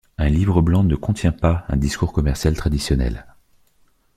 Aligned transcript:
Un 0.17 0.29
livre 0.29 0.63
blanc 0.63 0.83
ne 0.83 0.95
contient 0.95 1.31
pas 1.31 1.63
un 1.69 1.77
discours 1.77 2.11
commercial 2.11 2.55
traditionnel. 2.55 3.27